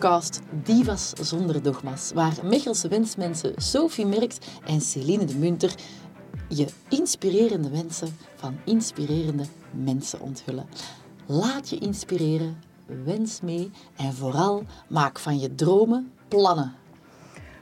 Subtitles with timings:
[0.00, 5.74] podcast Divas zonder dogma's, waar Mechelse wensmensen Sophie Merks en Celine de Munter
[6.48, 10.66] je inspirerende wensen van inspirerende mensen onthullen.
[11.26, 12.62] Laat je inspireren,
[13.04, 16.74] wens mee en vooral maak van je dromen plannen.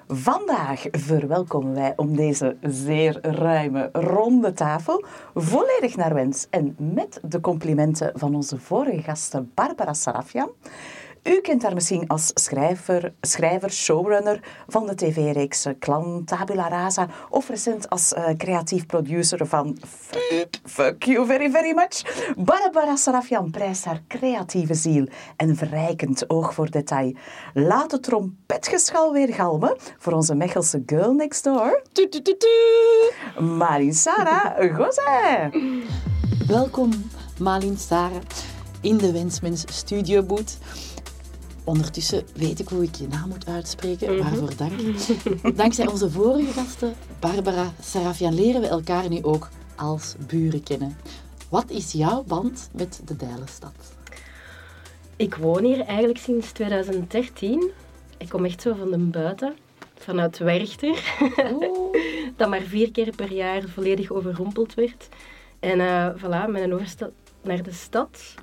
[0.09, 7.41] Vandaag verwelkomen wij om deze zeer ruime, ronde tafel volledig naar wens en met de
[7.41, 10.51] complimenten van onze vorige gasten Barbara Sarafian.
[11.23, 17.49] U kent haar misschien als schrijver, schrijver showrunner van de tv-reeks Clan Tabula Rasa of
[17.49, 19.79] recent als uh, creatief producer van
[20.65, 22.03] Fuck You Very Very Much.
[22.37, 27.15] Barbara Sarafian prijst haar creatieve ziel en verrijkend oog voor detail.
[27.55, 31.83] Laat het trompetgeschal weer galmen voor onze Mechelse girl next door.
[33.39, 35.51] Marin Sarah Gozé.
[36.47, 36.91] Welkom
[37.39, 38.23] Malin Sarah
[38.81, 40.59] in de Wensmens Studio Boot.
[41.69, 44.15] Ondertussen weet ik hoe ik je naam moet uitspreken.
[44.15, 44.23] Mhm.
[44.23, 44.73] Waarvoor dank.
[45.57, 50.97] Dankzij onze vorige gasten, Barbara Sarafian, leren we elkaar nu ook als buren kennen.
[51.49, 53.73] Wat is jouw band met de Dijlenstad?
[55.17, 57.71] Ik woon hier eigenlijk sinds 2013.
[58.19, 59.55] Ik kom echt zo van de buiten,
[59.95, 61.19] vanuit Werchter.
[62.37, 65.09] dat maar vier keer per jaar volledig overrompeld werd.
[65.61, 68.35] En uh, voilà, met een overstap naar de stad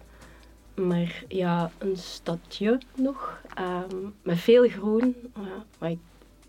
[0.76, 3.42] maar ja, een stadje nog.
[3.56, 5.16] Ehm, met veel groen,
[5.78, 6.00] wat ik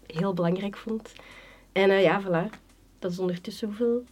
[0.06, 1.12] heel belangrijk vond.
[1.72, 2.50] En uh, ja, voilà.
[2.98, 4.04] Dat is ondertussen hoeveel?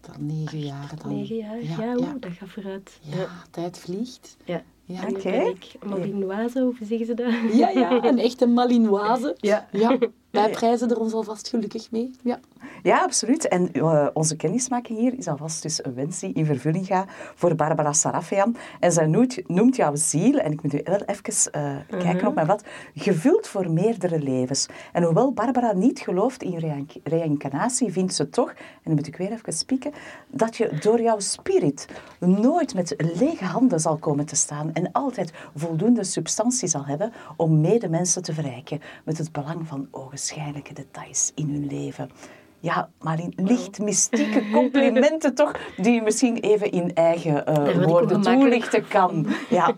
[0.00, 1.16] Dan negen jaar dan.
[1.16, 2.16] Negen jaar, ja, ja, ja.
[2.20, 2.98] dat gaat vooruit.
[3.02, 4.36] Ja, tijd vliegt.
[4.44, 4.62] Ja.
[4.84, 5.48] Ja, okay.
[5.48, 7.32] ik Malinoise, hoe zeggen ze dat?
[7.52, 9.36] Ja, ja, een echte Malinoise.
[9.38, 9.68] Ja.
[9.72, 9.98] ja.
[10.30, 12.10] Wij prijzen er ons alvast gelukkig mee.
[12.22, 12.40] Ja.
[12.82, 13.48] Ja, absoluut.
[13.48, 17.54] En uh, onze kennismaking hier is alvast dus een wens die in vervulling gaat voor
[17.54, 18.56] Barbara Sarafian.
[18.80, 22.26] En zij noemt, noemt jouw ziel, en ik moet u wel even uh, kijken mhm.
[22.26, 22.64] op mijn wat,
[22.94, 24.66] gevuld voor meerdere levens.
[24.92, 29.32] En hoewel Barbara niet gelooft in reïncarnatie, vindt ze toch, en dan moet ik weer
[29.32, 29.92] even spieken,
[30.28, 31.86] dat je door jouw spirit
[32.18, 37.60] nooit met lege handen zal komen te staan en altijd voldoende substantie zal hebben om
[37.60, 39.88] medemensen te verrijken met het belang van
[40.20, 42.10] ogenschijnlijke details in hun leven.
[42.60, 48.20] Ja, maar in licht mystieke complimenten toch, die je misschien even in eigen uh, woorden
[48.20, 49.26] toelichten kan.
[49.50, 49.74] Ja.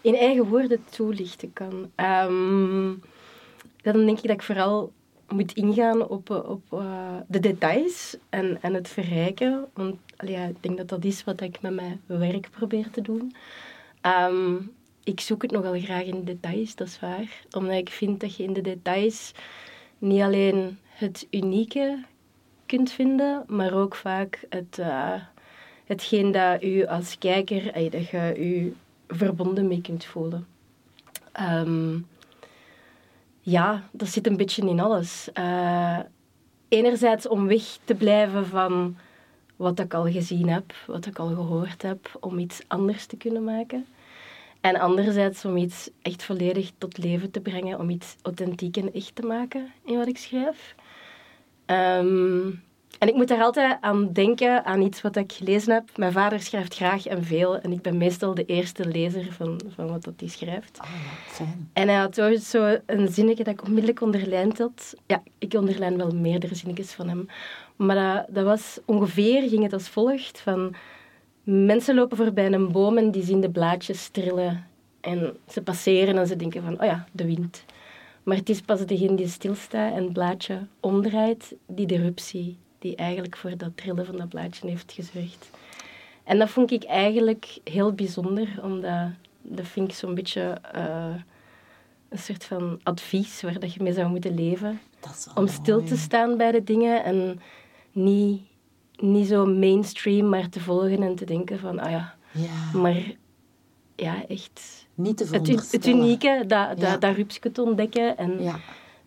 [0.00, 1.90] In eigen woorden toelichten kan.
[1.96, 3.02] Um,
[3.82, 4.92] dan denk ik dat ik vooral
[5.28, 9.64] moet ingaan op, op uh, de details en, en het verrijken.
[9.74, 13.34] Want ja, ik denk dat dat is wat ik met mijn werk probeer te doen.
[14.28, 14.72] Um,
[15.04, 17.44] ik zoek het nogal graag in details, dat is waar.
[17.50, 19.32] Omdat ik vind dat je in de details
[19.98, 22.04] niet alleen het unieke
[22.66, 25.14] kunt vinden, maar ook vaak het, uh,
[25.84, 28.76] hetgeen dat u als kijker, uh, dat je u
[29.08, 30.46] verbonden mee kunt voelen.
[31.40, 32.06] Um,
[33.40, 35.28] ja, dat zit een beetje in alles.
[35.38, 35.98] Uh,
[36.68, 38.96] enerzijds om weg te blijven van
[39.56, 43.44] wat ik al gezien heb, wat ik al gehoord heb, om iets anders te kunnen
[43.44, 43.86] maken.
[44.62, 49.14] En anderzijds om iets echt volledig tot leven te brengen, om iets authentiek en echt
[49.14, 50.74] te maken in wat ik schrijf.
[51.66, 52.50] Ehm,
[52.98, 55.96] en ik moet daar altijd aan denken, aan iets wat ik gelezen heb.
[55.96, 57.58] Mijn vader schrijft graag en veel.
[57.58, 60.78] En ik ben meestal de eerste lezer van, van wat hij schrijft.
[60.80, 60.86] Oh,
[61.26, 61.70] fijn.
[61.72, 64.94] En hij had ooit zo een zinnetje dat ik onmiddellijk onderlijnd had.
[65.06, 67.26] Ja, ik onderlijn wel meerdere zinnetjes van hem.
[67.76, 70.40] Maar dat, dat was ongeveer, ging het als volgt.
[70.40, 70.74] Van,
[71.42, 74.66] mensen lopen voorbij een boom en die zien de blaadjes trillen.
[75.00, 77.64] En ze passeren en ze denken van, oh ja, de wind.
[78.22, 82.96] Maar het is pas degene die stilstaat en het blaadje omdraait, die de eruptie, die
[82.96, 85.50] eigenlijk voor dat trillen van dat blaadje heeft gezorgd.
[86.24, 89.08] En dat vond ik eigenlijk heel bijzonder, omdat
[89.42, 91.14] dat vind ik zo'n beetje uh,
[92.08, 94.80] een soort van advies waar dat je mee zou moeten leven.
[95.34, 97.40] Om stil te staan bij de dingen en
[97.92, 98.40] niet,
[99.02, 102.78] niet zo mainstream, maar te volgen en te denken van, ah ja, ja.
[102.78, 103.14] maar
[103.96, 108.16] ja, echt niet te Het, het unieke, dat, dat, dat rupsje te ontdekken.
[108.16, 108.58] En, ja.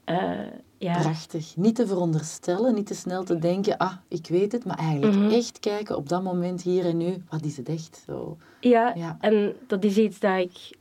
[0.05, 0.47] Uh,
[0.77, 0.99] ja.
[0.99, 1.55] Prachtig.
[1.55, 5.29] Niet te veronderstellen, niet te snel te denken, ah, ik weet het, maar eigenlijk mhm.
[5.29, 8.03] echt kijken op dat moment, hier en nu, wat is het echt?
[8.05, 8.37] Zo.
[8.59, 10.77] Ja, ja, en dat is iets dat ik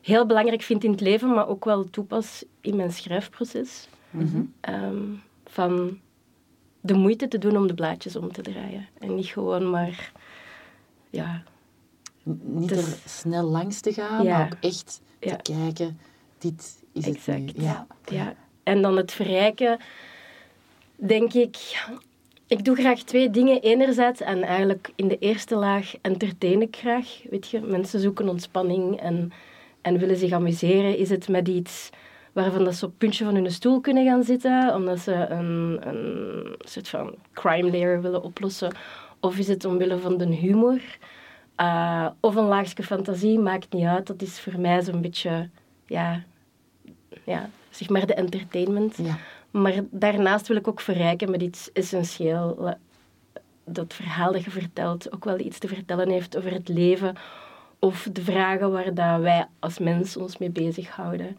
[0.00, 3.88] heel belangrijk vind in het leven, maar ook wel toepas in mijn schrijfproces.
[4.10, 4.52] Mm
[5.54, 5.98] van
[6.84, 8.88] de moeite te doen om de blaadjes om te draaien.
[8.98, 10.12] En niet gewoon maar
[11.10, 11.42] ja,
[12.42, 15.98] niet er snel langs te gaan, maar ook echt te kijken,
[16.38, 17.52] dit is het nu.
[17.54, 17.86] Ja.
[18.04, 18.34] ja.
[18.62, 19.78] En dan het verrijken,
[20.96, 21.86] denk ik...
[22.46, 23.62] Ik doe graag twee dingen.
[23.62, 27.20] Enerzijds, en eigenlijk in de eerste laag entertain ik graag.
[27.30, 29.32] Weet je, mensen zoeken ontspanning en
[29.84, 31.90] en willen zich amuseren, is het met iets
[32.34, 35.80] waarvan dat ze op het puntje van hun stoel kunnen gaan zitten, omdat ze een,
[35.88, 38.74] een soort van crime layer willen oplossen,
[39.20, 40.80] of is het omwille van de humor,
[41.60, 44.06] uh, of een laagje fantasie, maakt niet uit.
[44.06, 45.48] Dat is voor mij zo'n beetje,
[45.86, 46.22] ja,
[47.24, 48.96] ja, zeg maar de entertainment.
[48.96, 49.18] Ja.
[49.50, 52.76] Maar daarnaast wil ik ook verrijken met iets essentieel.
[53.64, 57.16] Dat verhaal dat je vertelt ook wel iets te vertellen heeft over het leven
[57.78, 61.36] of de vragen waar dat wij als mens ons mee bezighouden.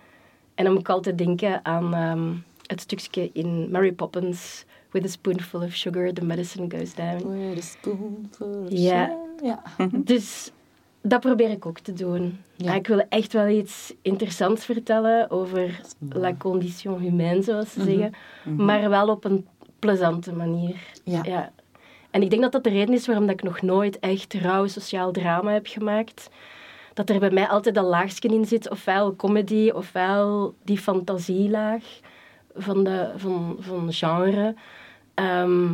[0.55, 2.31] En dan moet ik altijd denken aan ehm,
[2.67, 4.65] het stukje in Mary Poppins...
[4.91, 7.39] With a spoonful of sugar, the medicine goes down.
[7.49, 9.05] With a spoonful of Ja.
[9.05, 9.17] sugar.
[9.43, 9.61] Ja.
[9.97, 10.51] Dus
[11.01, 12.39] dat probeer ik ook te doen.
[12.55, 12.73] Ja.
[12.73, 18.13] Ik wil echt wel iets interessants vertellen over la condition humaine, zoals ze zeggen.
[18.55, 19.47] Maar wel op een
[19.79, 20.75] plezante manier.
[21.03, 21.19] Ja.
[21.23, 21.51] Ja.
[22.11, 24.67] En ik denk dat dat de reden is waarom dat ik nog nooit echt rauw
[24.67, 26.29] sociaal drama heb gemaakt.
[26.95, 31.83] Dat er bij mij altijd een laagje in zit, ofwel comedy, ofwel die fantasielaag
[32.55, 34.55] van, de, van, van genre.
[35.13, 35.73] Ehm,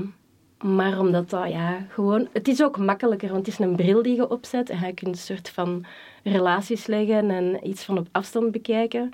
[0.62, 2.28] maar omdat dat, ja, gewoon...
[2.34, 5.16] Het is ook makkelijker, want het is een bril die je opzet en je kunt
[5.16, 5.86] een soort van
[6.24, 9.12] relaties leggen en iets van op afstand bekijken.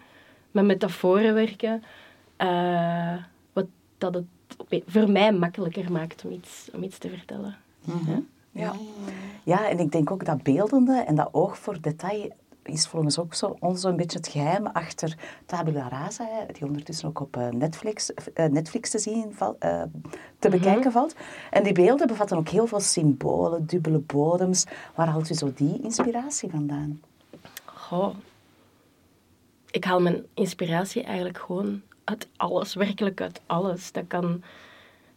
[0.52, 1.84] Met metaforen werken.
[2.38, 3.16] eh,
[3.54, 3.66] wat
[3.98, 4.26] dat het
[4.88, 7.58] voor mij makkelijker maakt om iets, om iets te vertellen.
[7.82, 8.22] Ja.
[8.58, 8.74] Ja.
[9.44, 12.32] ja, en ik denk ook dat beeldende en dat oog voor detail
[12.68, 17.20] is volgens ook zo, ons een beetje het geheim achter Tabula Rasa, die ondertussen ook
[17.20, 19.82] op eh, Netflix, eh, Netflix te, zien eh,
[20.40, 21.16] te bekijken valt.
[21.52, 24.66] En die beelden bevatten ook heel veel symbolen, dubbele bodems.
[24.96, 27.02] Waar haalt u zo die inspiratie vandaan?
[27.66, 28.16] Goh.
[29.72, 33.92] Ik haal mijn inspiratie eigenlijk gewoon uit alles, werkelijk uit alles.
[33.92, 34.44] Dat kan,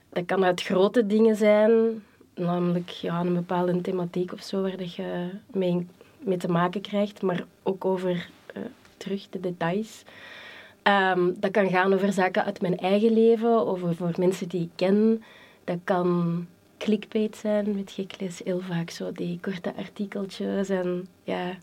[0.08, 2.02] dat kan uit grote dingen zijn,
[2.40, 5.86] namelijk ja, een bepaalde thematiek of zo waar je mee,
[6.18, 8.62] mee te maken krijgt, maar ook over eh,
[8.96, 10.04] terug de details.
[10.82, 14.70] Ehm, dat kan gaan over zaken uit mijn eigen leven, of over mensen die ik
[14.74, 15.22] ken.
[15.64, 16.46] Dat kan
[16.78, 18.06] clickbait zijn, weet je,
[18.44, 21.56] heel vaak zo die korte artikeltjes en ja,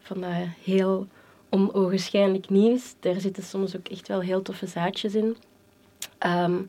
[0.00, 0.30] van dat
[0.64, 1.06] heel
[1.48, 2.94] onogenschijnlijk nieuws.
[3.00, 5.36] Daar zitten soms ook echt wel heel toffe zaadjes in.
[6.18, 6.62] Ehm,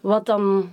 [0.00, 0.72] wat dan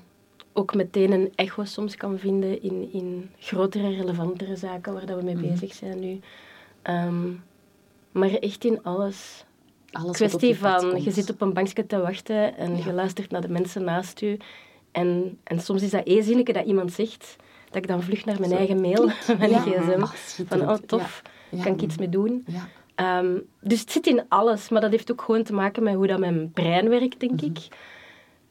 [0.58, 5.24] ook meteen een echo soms kan vinden in, in grotere, relevantere zaken waar dat we
[5.24, 6.20] mee bezig zijn nu.
[6.82, 7.28] Ehm,
[8.12, 9.46] maar echt in alles.
[9.92, 11.04] Alles Kwestie van, komt.
[11.04, 12.86] je zit op een bankje te wachten en Ja.
[12.86, 14.38] je luistert naar de mensen naast je.
[14.92, 18.40] En, en soms is dat één zinnetje dat iemand zegt, dat ik dan vlug naar
[18.40, 19.06] mijn Zo, eigen mail,
[19.40, 19.60] mijn Ja.
[19.60, 20.12] gsm, Ah,
[20.48, 21.64] van oh tof, Ja.
[21.64, 22.46] kan ik iets mee doen.
[22.96, 26.08] Ehm, dus het zit in alles, maar dat heeft ook gewoon te maken met hoe
[26.08, 27.58] dat mijn brein werkt, denk ik.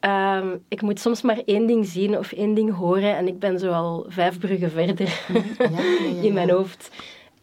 [0.07, 3.59] Ehm, ik moet soms maar één ding zien of één ding horen en ik ben
[3.59, 5.25] zo al vijf bruggen verder
[5.59, 6.91] Ja, ja, ja, in mijn hoofd.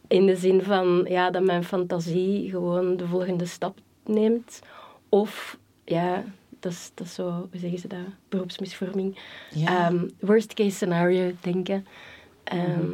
[0.08, 4.60] In de zin van ja, dat mijn fantasie gewoon de volgende stap neemt.
[5.08, 6.24] Of ja,
[6.60, 7.98] dat is, dat is zo, hoe zeggen ze dat?
[8.28, 9.18] Beroepsmisvorming.
[9.64, 11.86] Ehm, worst case scenario denken.
[12.44, 12.90] Ehm,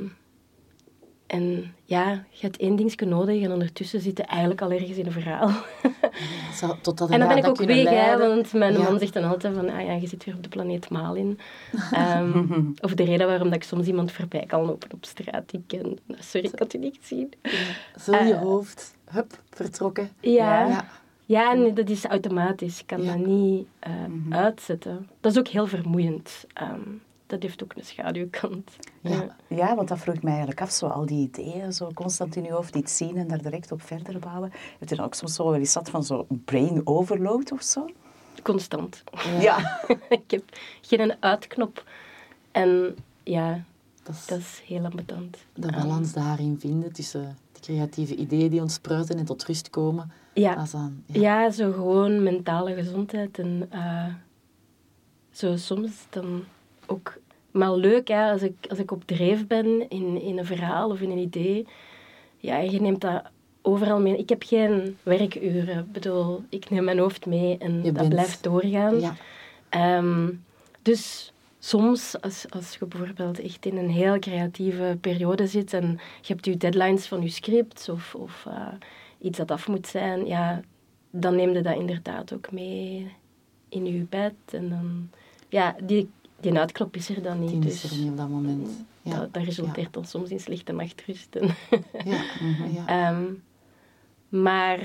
[1.30, 5.06] En ja, je hebt één dingetje nodig en ondertussen zit je eigenlijk al ergens in
[5.06, 5.50] een verhaal.
[6.54, 8.78] Zo, totdat En dan ben ik ook weg, hè, want mijn Ja.
[8.82, 11.38] man zegt dan altijd van, ah ja, je zit weer op de planeet Malin.
[11.92, 15.52] Ehm, of de reden waarom dat ik soms iemand voorbij kan lopen op straat.
[15.52, 17.32] Ik ken, nou, sorry, ik het u niet zien.
[18.00, 20.10] Zo in je Eh, hoofd, hup, vertrokken.
[20.20, 20.84] Ja, ja.
[21.24, 21.52] Ja.
[21.52, 22.80] en dat is automatisch.
[22.80, 23.16] Ik kan Ja.
[23.16, 23.90] dat niet eh,
[24.30, 25.08] uitzetten.
[25.20, 26.44] Dat is ook heel vermoeiend.
[26.52, 26.80] Ehm,
[27.30, 28.70] dat heeft ook een schaduwkant.
[29.00, 29.36] Ja.
[29.48, 32.44] Ja, want dat vroeg ik mij eigenlijk af, zo al die ideeën zo constant in
[32.44, 34.50] je hoofd, iets zien en daar direct op verder bouwen.
[34.78, 37.86] Heeft u dan ook soms zo wel eens zat van zo brain overload of zo?
[38.42, 39.04] Constant.
[39.40, 39.80] Ja.
[40.08, 40.42] ik heb
[40.80, 41.84] geen uitknop.
[42.52, 43.62] En ja,
[44.02, 45.36] Dat is dat is heel ambetant.
[45.54, 50.12] de balans daarin vinden tussen de creatieve ideeën die ontspruiten en tot rust komen.
[50.34, 50.54] Ja.
[50.54, 51.20] Dat is dan, ja.
[51.20, 53.38] Ja, zo gewoon mentale gezondheid.
[53.38, 54.06] En eh,
[55.30, 56.44] zo soms dan
[56.90, 57.18] ook...
[57.50, 61.00] Maar leuk, hè, als ik, als ik op dreef ben in, in een verhaal of
[61.00, 61.66] in een idee.
[62.36, 63.22] Ja, je neemt dat
[63.62, 64.16] overal mee.
[64.16, 65.78] Ik heb geen werkuren.
[65.78, 69.00] Ik bedoel, ik neem mijn hoofd mee en Je dat bent- blijft doorgaan.
[69.00, 69.14] Ja.
[69.68, 70.28] Ehm,
[70.82, 76.32] dus soms, als, als je bijvoorbeeld echt in een heel creatieve periode zit en je
[76.32, 78.66] hebt je deadlines van je script of, of eh,
[79.20, 80.60] iets dat af moet zijn, ja,
[81.10, 83.12] dan neem je dat inderdaad ook mee
[83.68, 84.34] in je bed.
[84.52, 85.10] En dan,
[85.48, 87.50] ja, die, die uitklop is er dan niet.
[87.62, 88.68] Die is dus er niet op dat moment.
[89.02, 89.18] Ja.
[89.18, 91.36] dat, dat resulteert dan soms in slechte nachtrust.
[91.36, 91.54] En
[92.04, 92.22] Ja.
[92.76, 92.86] ja.
[92.86, 93.24] Ehm,
[94.28, 94.78] maar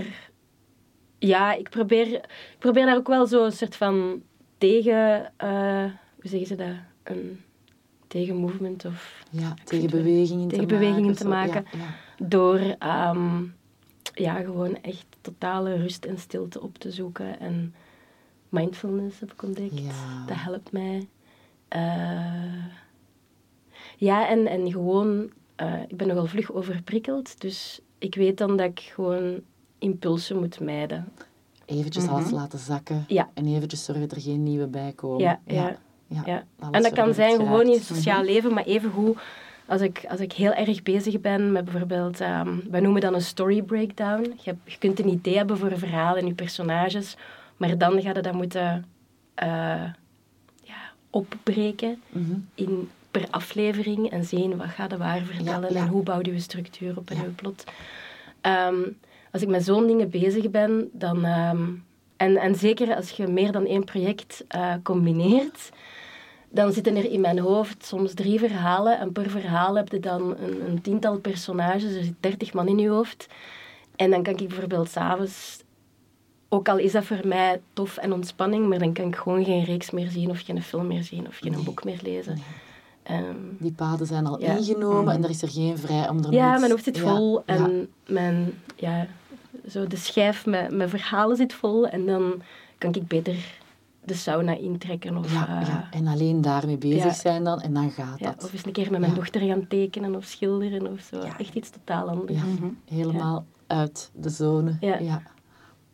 [1.20, 4.22] ja, ik probeer, ik probeer daar ook wel zo een soort van
[4.58, 5.84] tegen, eh,
[6.16, 6.76] hoe zeggen ze dat?
[7.04, 7.40] Een
[8.08, 11.16] tegen movement of Ja, tegen bewegingen tegen te maken.
[11.16, 11.66] te maken.
[11.72, 11.78] Ja,
[12.18, 12.26] ja.
[12.28, 13.44] door ehm,
[14.14, 17.40] ja, gewoon echt totale rust en stilte op te zoeken.
[17.40, 17.74] En
[18.50, 19.80] mindfulness heb ik ontdekt.
[19.80, 20.26] Ja.
[20.28, 21.08] Dat helpt mij.
[21.76, 22.64] Eh,
[23.98, 27.42] ja, en, en gewoon, eh, ik ben nogal vlug overprikkeld.
[27.42, 29.40] Dus ik weet dan dat ik gewoon
[29.80, 31.12] impulsen moet mijden.
[31.66, 33.04] Eventjes alles laten zakken.
[33.08, 33.30] Ja.
[33.34, 35.20] En eventjes zorgen dat er geen nieuwe bij komen.
[35.22, 35.76] Ja, ja,
[36.26, 36.44] ja.
[36.72, 39.18] En dat kan zijn gewoon in het sociaal leven, maar evengoed
[39.68, 43.22] als ik, als ik heel erg bezig ben met bijvoorbeeld, ehm wij noemen dat een
[43.22, 44.22] story breakdown.
[44.24, 47.18] Je, hebt- je kunt een idee hebben voor een verhaal en je personages,
[47.58, 48.86] maar dan ga je dat moeten
[49.36, 49.84] eh,
[51.16, 52.34] opbreken Mhm.
[52.56, 55.80] in, per aflevering en zien wat gaat de waar vertellen ja.
[55.82, 57.22] en hoe bouw je je structuur op en Ja.
[57.24, 57.64] je plot.
[58.42, 58.76] Ehm,
[59.32, 61.26] als ik met zo'n dingen bezig ben, dan...
[61.26, 61.64] ehm,
[62.18, 65.70] en, en zeker als je meer dan één project eh, combineert,
[66.50, 69.00] dan zitten er in mijn hoofd soms drie verhalen.
[69.00, 72.78] En per verhaal heb je dan een, een tiental personages, er zit dertig man in
[72.80, 73.28] je hoofd.
[73.96, 75.64] En dan kan ik bijvoorbeeld s'avonds,
[76.50, 79.64] ook al is dat voor mij tof en ontspanning, maar dan kan ik gewoon geen
[79.64, 81.64] reeks meer zien of geen film meer zien of geen Nee.
[81.64, 82.38] boek meer lezen.
[83.04, 84.58] Ehm, Die paden zijn al Ja.
[84.58, 87.44] ingenomen en er is er geen vrij om er ja, mijn hoofd zit Ja, vol
[87.46, 87.56] ja.
[87.56, 89.08] en mijn, ja,
[89.70, 91.88] zo de schijf met, met verhalen zit vol.
[91.88, 92.42] En dan
[92.78, 93.36] kan ik beter
[94.04, 97.14] de sauna intrekken of, Ja, eh, ja, en alleen daarmee bezig ja.
[97.14, 98.44] zijn dan en dan gaat ja, dat.
[98.44, 99.18] of eens een keer met mijn Ja.
[99.18, 101.18] dochter gaan tekenen of schilderen of zo.
[101.26, 101.38] Ja.
[101.40, 102.40] Echt iets totaal anders.
[102.40, 104.78] Ja, helemaal uit de zone.
[104.80, 105.22] Ja.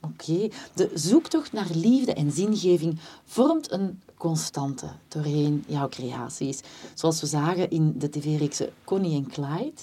[0.02, 0.48] Oké.
[0.74, 6.62] De zoektocht naar liefde en zingeving vormt een constante doorheen jouw creaties.
[6.94, 9.82] Zoals we zagen in de tv-reeksen Connie en Clyde,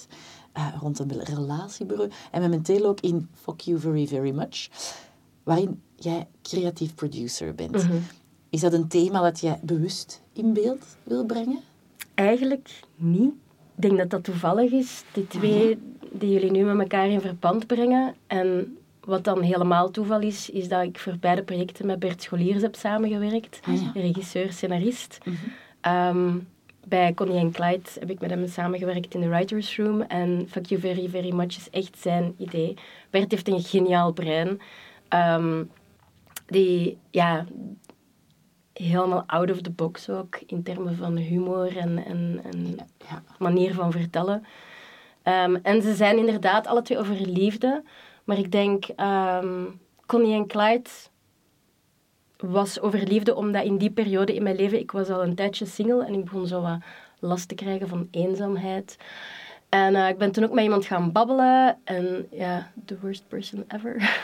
[0.52, 2.10] eh, rond een relatiebureau.
[2.30, 4.68] En momenteel ook in Fuck You Very Very Much,
[5.42, 7.72] waarin jij creatief producer bent.
[7.72, 7.96] Mhm.
[8.50, 11.60] Is dat een thema dat jij bewust in beeld wil brengen?
[12.14, 13.32] Eigenlijk niet.
[13.74, 15.78] Ik denk dat dat toevallig is, die twee
[16.12, 18.14] die jullie nu met elkaar in verband brengen.
[18.26, 18.77] En
[19.08, 22.74] wat dan helemaal toeval is, is dat ik voor beide projecten met Bert Scholiers heb
[22.74, 23.60] samengewerkt.
[23.66, 23.90] Ah, ja.
[24.00, 25.18] Regisseur, scenarist.
[25.80, 26.36] Ehm,
[26.84, 30.00] bij Connie en Clyde heb ik met hem samengewerkt in de writers room.
[30.02, 32.74] En Fuck You Very Very Much is echt zijn idee.
[33.10, 34.60] Bert heeft een geniaal brein.
[35.08, 35.64] Ehm,
[36.46, 37.46] die, ja,
[38.72, 42.76] helemaal out of the box ook, in termen van humor en, en, en
[43.10, 43.22] Ja.
[43.38, 44.44] manier van vertellen.
[45.22, 47.82] Ehm, en ze zijn inderdaad alle twee over liefde.
[48.28, 49.64] Maar ik denk, ehm,
[50.06, 50.90] Connie en Clyde
[52.36, 55.66] was over liefde omdat in die periode in mijn leven, ik was al een tijdje
[55.66, 56.78] single en ik begon zo wat
[57.18, 58.96] last te krijgen van eenzaamheid.
[59.68, 63.64] En eh, ik ben toen ook met iemand gaan babbelen en ja, the worst person
[63.68, 64.20] ever.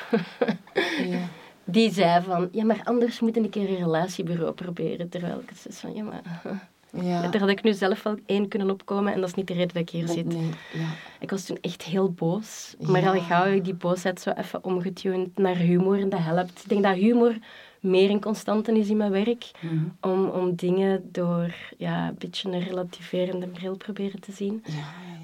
[1.64, 5.08] Die zei van, ja, maar anders moet ik een keer een relatiebureau proberen.
[5.08, 6.70] Terwijl ik zoiets van, ja, maar...
[7.02, 7.28] Ja.
[7.28, 9.68] Daar had ik nu zelf wel één kunnen opkomen en dat is niet de reden
[9.74, 10.26] dat ik hier zit.
[10.26, 10.86] Nee, ja.
[11.20, 12.74] Ik was toen echt heel boos.
[12.80, 13.12] Maar Ja.
[13.12, 16.62] al gauw heb ik die boosheid zo even omgetuned naar humor en dat helpt.
[16.62, 17.34] Ik denk dat humor
[17.80, 19.50] meer een constante is in mijn werk.
[19.60, 19.74] Mhm.
[20.00, 24.62] Om, om dingen door ja, een beetje een relativerende bril proberen te zien.
[24.66, 24.72] Ja.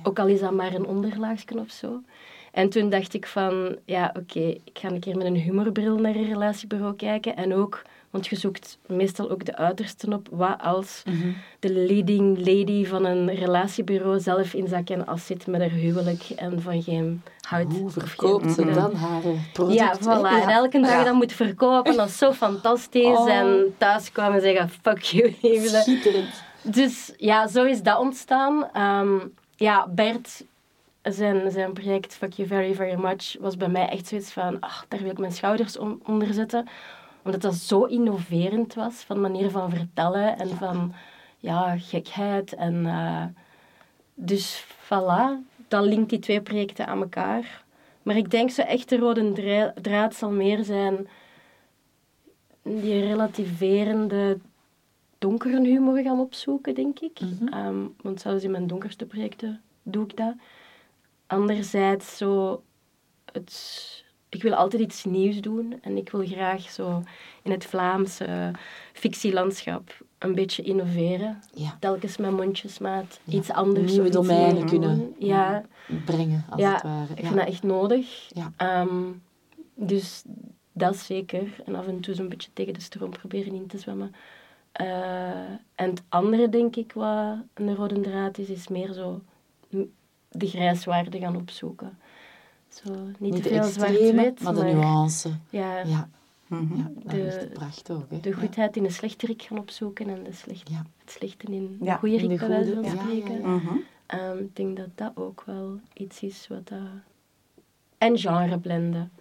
[0.03, 2.01] Ook al is dat maar een onderlaagje of zo.
[2.53, 6.15] En toen dacht ik van, ja oké, ik ga een keer met een humorbril naar
[6.15, 7.37] een relatiebureau kijken.
[7.37, 10.29] En ook, want je zoekt meestal ook de uitersten op.
[10.31, 11.29] Wat als Mhm.
[11.59, 16.23] de leading lady van een relatiebureau zelf in zak en as zit met haar huwelijk
[16.37, 17.73] en van geen hout.
[17.73, 19.21] Hoe of verkoopt ze dan haar
[19.53, 19.79] product?
[19.79, 20.43] Ja, voilà.
[20.43, 21.05] En elke dag Ja.
[21.05, 23.05] dat moet verkopen, dat is zo fantastisch.
[23.19, 23.31] Oh.
[23.31, 25.81] En thuis kwamen en zeggen, fuck you, liefde.
[25.81, 26.43] Schitterend.
[26.63, 28.69] Dus ja, zo is dat ontstaan.
[28.73, 29.19] Ehm,
[29.57, 30.45] ja, Bert,
[31.03, 34.85] zijn, zijn project Fuck You Very Very Much was bij mij echt zoiets van, ach,
[34.89, 36.69] daar wil ik mijn schouders on- onder zetten.
[37.25, 40.95] Omdat dat zo innoverend was, van manier van vertellen en van
[41.39, 42.55] ja, gekheid.
[42.55, 43.25] En, eh,
[44.15, 47.65] dus voilà, dat linkt die twee projecten aan elkaar.
[48.03, 51.09] Maar ik denk zo echt de rode dra- draad zal meer zijn
[52.63, 54.39] die relativerende
[55.19, 57.19] donkere humor gaan opzoeken, denk ik.
[57.51, 60.35] Ehm, want zelfs in mijn donkerste projecten doe ik dat.
[61.27, 62.63] Anderzijds zo
[63.33, 64.00] het...
[64.31, 67.03] Ik wil altijd iets nieuws doen en ik wil graag zo
[67.43, 68.51] in het Vlaamse
[68.93, 71.43] fictielandschap een beetje innoveren.
[71.55, 71.77] Ja.
[71.81, 73.93] Telkens met mondjesmaat iets anders.
[73.93, 75.15] Nieuwe iets domeinen kunnen.
[75.19, 75.65] Ja,
[76.05, 77.13] Brengen, als het ware.
[77.15, 78.31] ik vind dat echt nodig.
[78.57, 79.13] Ehm,
[79.75, 80.25] dus
[80.73, 81.63] dat zeker.
[81.67, 84.15] En af en toe zo'n beetje tegen de stroom proberen in te zwemmen.
[84.73, 89.21] Eh, en het andere, denk ik, wat een rode draad is, is meer zo
[90.29, 91.99] de grijswaarde gaan opzoeken.
[92.71, 95.31] Zo, niet, Niet te de veel zwart-wit, maar de nuance.
[95.51, 96.09] Ja, Ja.
[96.47, 96.77] Mhm.
[96.77, 98.11] Ja, De- ligt de pracht ook.
[98.11, 98.21] Hè.
[98.21, 100.87] De goedheid in de slechterik gaan opzoeken en de slecht, Ja.
[100.99, 103.33] het slechte in de goede de rik, bij wijze van ja, spreken.
[103.33, 103.47] ja, ja.
[103.47, 103.77] Mhm.
[104.07, 106.79] Ehm, ik denk dat dat ook wel iets is wat dat...
[107.99, 109.13] En genre blenden.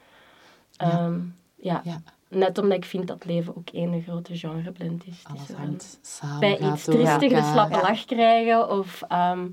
[0.71, 0.91] Ja.
[0.91, 1.19] Ehm,
[1.55, 1.81] ja.
[1.83, 5.23] Ja, net omdat ik vind dat leven ook één grote genreblend is.
[5.23, 6.39] Alles hangt samen.
[6.39, 7.51] Bij iets triestig een elkaar.
[7.51, 7.81] slappe Ja.
[7.81, 9.47] lach krijgen of ehm,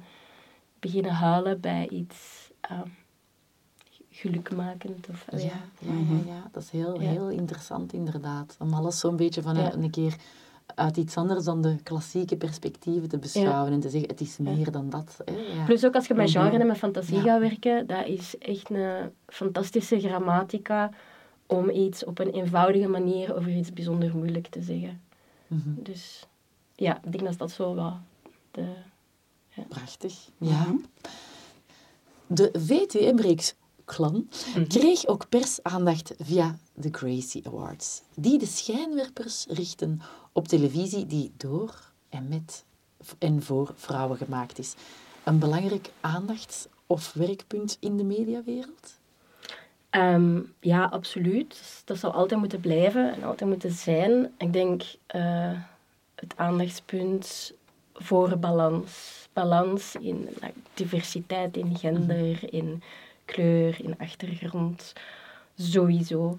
[0.80, 2.88] beginnen huilen bij iets ehm,
[4.20, 5.08] gelukmakend.
[5.10, 5.92] Of, Ja, ja, ja,
[6.26, 7.08] ja, dat is heel, Ja.
[7.10, 8.56] heel interessant inderdaad.
[8.58, 9.72] Om alles zo'n beetje van Ja.
[9.74, 10.16] een keer
[10.74, 14.70] uit iets anders dan de klassieke perspectieven te beschouwen en te zeggen, het is meer
[14.70, 15.16] dan dat.
[15.24, 15.32] Hè?
[15.36, 15.64] Ja.
[15.64, 16.38] Plus ook als je met Mhm.
[16.42, 17.22] genre en met fantasie Ja.
[17.22, 20.90] gaat werken, dat is echt een fantastische grammatica
[21.46, 25.00] om iets op een eenvoudige manier over iets bijzonder moeilijk te zeggen.
[25.46, 25.82] Mhm.
[25.82, 26.26] Dus
[26.74, 27.94] ja, ik denk dat dat zo wat
[28.50, 28.64] de...
[29.68, 30.28] Prachtig.
[30.38, 30.62] Ja.
[30.64, 30.74] Mhm.
[32.26, 33.54] De VTM-reeks
[33.86, 34.66] Clan Mhm.
[34.66, 40.00] kreeg ook persaandacht via de Gracie Awards, die de schijnwerpers richten
[40.32, 41.74] op televisie die door
[42.08, 42.64] en met
[43.18, 44.74] en voor vrouwen gemaakt is.
[45.24, 48.98] Een belangrijk aandachts- of werkpunt in de mediawereld?
[49.90, 51.82] Ehm, ja, absoluut.
[51.84, 54.32] Dat zal altijd moeten blijven en altijd moeten zijn.
[54.38, 55.52] Ik denk eh,
[56.14, 57.52] het aandachtspunt
[57.94, 58.92] voor balans.
[59.32, 62.82] Balans in like, diversiteit, in gender, in
[63.26, 64.92] kleur, in achtergrond.
[65.56, 66.38] Sowieso.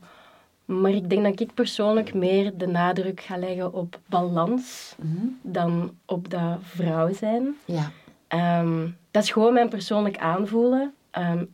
[0.65, 5.25] Maar ik denk dat ik persoonlijk meer de nadruk ga leggen op balans Mhm.
[5.41, 7.55] dan op dat vrouw zijn.
[7.65, 7.91] Ja.
[8.27, 10.93] Ehm, dat is gewoon mijn persoonlijk aanvoelen.
[11.11, 11.45] Ehm,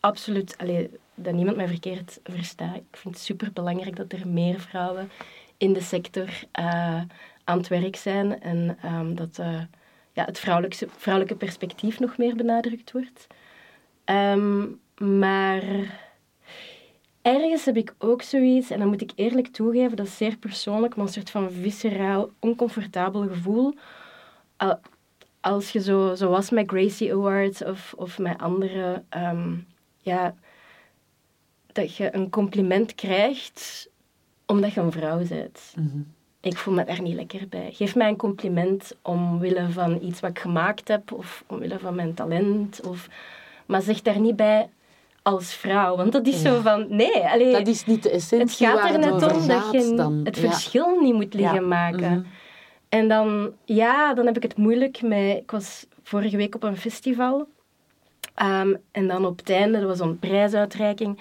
[0.00, 2.76] absoluut, allee, dat niemand mij verkeerd verstaat.
[2.76, 5.10] Ik vind het super belangrijk dat er meer vrouwen
[5.56, 7.00] in de sector eh,
[7.44, 9.60] aan het werk zijn en ehm, dat eh,
[10.12, 13.26] ja, het vrouwelijke, vrouwelijke perspectief nog meer benadrukt wordt.
[14.06, 14.66] Ehm,
[14.98, 15.62] maar
[17.22, 20.96] ergens heb ik ook zoiets, en dan moet ik eerlijk toegeven, dat is zeer persoonlijk,
[20.96, 23.74] maar een soort van visceraal, oncomfortabel gevoel.
[24.56, 24.80] Al-
[25.40, 29.54] als je zo, zoals met Gracie Awards of, of met andere, ehm,
[29.98, 30.34] ja,
[31.72, 33.88] dat je een compliment krijgt
[34.46, 35.72] omdat je een vrouw bent.
[35.76, 35.98] Mhm.
[36.40, 37.70] Ik voel me daar niet lekker bij.
[37.72, 42.14] Geef mij een compliment omwille van iets wat ik gemaakt heb of omwille van mijn
[42.14, 42.80] talent.
[42.80, 43.08] Of...
[43.66, 44.68] Maar zeg daar niet bij
[45.22, 48.66] als vrouw, want dat is zo van, nee, allee, Dat is niet de het essentie
[48.66, 50.20] gaat waar er het net om dat gaat je dan.
[50.24, 50.50] het Ja.
[50.50, 51.66] verschil niet moet liggen Ja.
[51.66, 52.10] maken.
[52.12, 52.22] Mhm.
[52.88, 55.36] En dan, ja, dan heb ik het moeilijk met...
[55.36, 57.46] Ik was vorige week op een festival.
[58.34, 61.18] Ehm, en dan op het einde, er was een prijsuitreiking,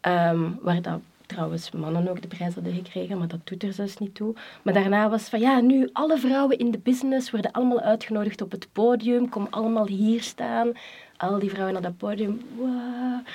[0.00, 3.96] ehm, waar dat, trouwens mannen ook de prijs hadden gekregen, maar dat doet er zelfs
[3.98, 4.34] niet toe.
[4.62, 8.50] Maar daarna was van, ja, nu alle vrouwen in de business worden allemaal uitgenodigd op
[8.50, 9.28] het podium.
[9.28, 10.72] Kom allemaal hier staan.
[11.16, 12.40] Al die vrouwen naar dat podium.
[12.56, 13.26] Wow.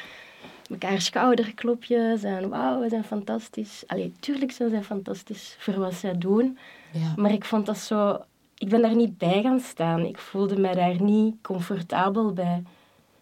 [0.70, 3.84] Mekaar schouderklopjes en wauw, we zijn fantastisch.
[3.88, 6.58] Allee, tuurlijk zijn zij fantastisch voor wat zij doen.
[6.92, 7.14] Ja.
[7.16, 8.20] Maar ik vond dat zo...
[8.58, 10.06] Ik ben daar niet bij gaan staan.
[10.06, 12.64] Ik voelde mij daar niet comfortabel bij.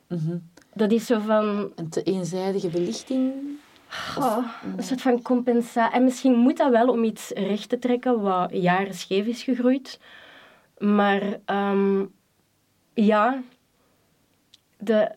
[0.08, 0.38] Mhm.
[0.74, 1.72] Dat is zo van...
[1.76, 3.34] Een te eenzijdige belichting.
[4.18, 4.38] Oh,
[4.78, 5.96] een soort van compensatie.
[5.96, 10.00] En misschien moet dat wel om iets recht te trekken wat jaren scheef is gegroeid.
[10.78, 12.06] Maar ehm,
[12.94, 13.42] ja,
[14.80, 15.12] de...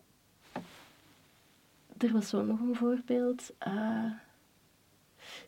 [1.99, 3.53] Er was zo nog een voorbeeld.
[3.59, 4.11] Eh,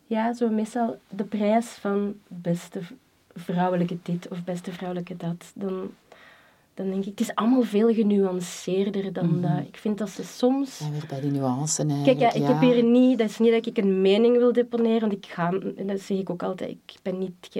[0.07, 2.79] ja, zo meestal de prijs van beste
[3.33, 5.51] vrouwelijke dit of beste vrouwelijke dat.
[5.53, 5.91] Dan,
[6.73, 9.67] dan denk ik, het is allemaal veel genuanceerder dan dat.
[9.67, 10.77] Ik vind dat ze soms...
[10.77, 12.19] Zijn weer bij die nuance Kijk, eigenlijk.
[12.19, 12.53] ja, ik ja.
[12.53, 15.51] heb hier niet, dat is niet dat ik een mening wil deponeren, want ik ga,
[15.75, 17.51] en dat zeg ik ook altijd, ik ben niet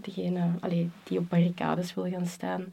[0.00, 2.64] degene allee, die op barricades wil gaan staan.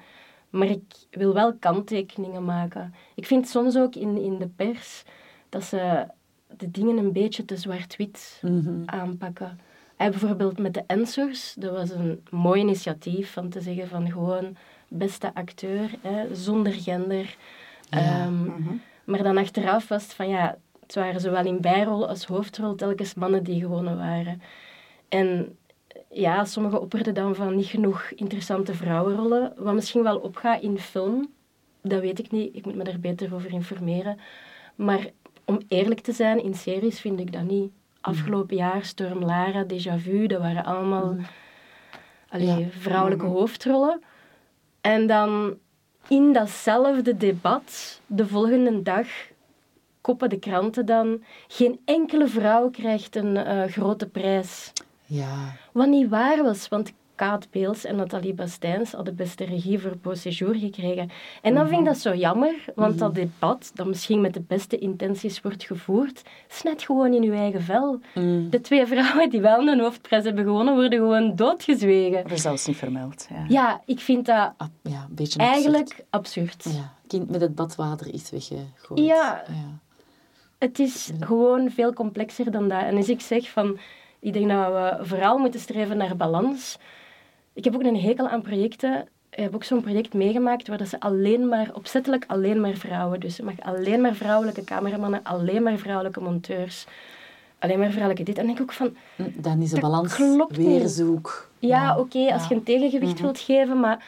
[0.50, 0.82] Maar ik
[1.12, 2.94] wil wel kanttekeningen maken.
[3.16, 5.04] Ik vind soms ook in, in de pers
[5.50, 6.06] dat ze
[6.58, 8.82] de dingen een beetje te zwart-wit Mhm.
[8.86, 9.60] aanpakken.
[9.98, 14.56] En bijvoorbeeld met de Answers, dat was een mooi initiatief van te zeggen van gewoon
[14.88, 17.36] beste acteur, hè, zonder gender.
[17.90, 18.00] Ja.
[18.00, 18.46] Ehm,
[19.04, 23.14] Maar dan achteraf was het van ja, het waren zowel in bijrol als hoofdrol telkens
[23.14, 24.42] mannen die gewonnen waren.
[25.08, 25.58] En
[26.12, 31.30] ja, sommigen opperden dan van niet genoeg interessante vrouwenrollen, wat misschien wel opgaat in film.
[31.82, 34.20] Dat weet ik niet, ik moet me daar beter over informeren.
[34.76, 35.10] Maar
[35.46, 37.72] om eerlijk te zijn, in series vind ik dat niet.
[38.02, 41.16] Afgelopen jaar Storm Lara, Déjà Vu, dat waren allemaal
[42.30, 42.68] allee, Ja.
[42.70, 44.02] vrouwelijke hoofdrollen.
[44.82, 45.58] En dan
[46.08, 49.08] in datzelfde debat, de volgende dag,
[50.02, 51.24] koppen de kranten dan...
[51.48, 54.72] Geen enkele vrouw krijgt een eh, grote prijs.
[55.10, 55.56] Ja.
[55.72, 59.98] Wat niet waar was, want Kaat Beels en Nathalie Bastijns al de beste regie voor
[60.02, 61.10] Beau Séjour gekregen.
[61.42, 64.78] En dan vind ik dat zo jammer, want dat debat, dat misschien met de beste
[64.78, 68.00] intenties wordt gevoerd, snijdt gewoon in uw eigen vel.
[68.50, 72.24] De twee vrouwen die wel een hoofdprijs hebben gewonnen, worden gewoon doodgezwegen.
[72.24, 73.28] Dat is zelfs niet vermeld.
[73.30, 73.46] Ja.
[73.48, 76.54] Ja, ik vind dat Ah, ja, een beetje eigenlijk absurd.
[76.56, 76.76] absurd.
[76.76, 79.00] Ja, kind met het badwater is weggegooid.
[79.06, 79.44] Ja.
[79.48, 79.80] ja.
[80.58, 82.82] Het is gewoon veel complexer dan dat.
[82.82, 83.78] En als ik zeg van,
[84.20, 86.78] ik denk dat we vooral moeten streven naar balans.
[87.54, 89.08] Ik heb ook een hekel aan projecten.
[89.30, 93.20] Ik heb ook zo'n project meegemaakt waar dat ze alleen maar, opzettelijk alleen maar vrouwen,
[93.20, 96.86] dus je mag alleen maar vrouwelijke cameramannen, alleen maar vrouwelijke monteurs,
[97.60, 98.38] alleen maar vrouwelijke dit.
[98.38, 101.50] En denk ik ook van, Hm, Dan is de balans klopt weer zoek.
[101.60, 104.04] ja, oké, als je een tegengewicht wilt geven, maar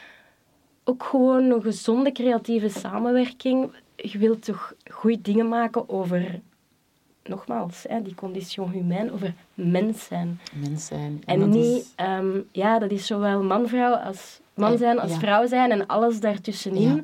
[0.83, 3.71] ook gewoon een gezonde creatieve samenwerking.
[3.95, 6.39] Je wilt toch goede dingen maken over,
[7.31, 10.39] nogmaals, hè, die condition humain, over mens zijn.
[10.53, 11.21] Mens zijn.
[11.25, 15.17] En niet, is- ehm, ja, dat is zowel man-vrouw als man zijn als ja.
[15.19, 16.95] vrouw zijn en alles daartussenin.
[16.95, 17.01] Ja.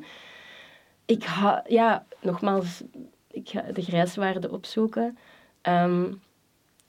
[1.04, 2.82] Ik ga, ja, nogmaals,
[3.30, 5.18] ik ga de grijswaarde opzoeken.
[5.62, 6.02] Ehm,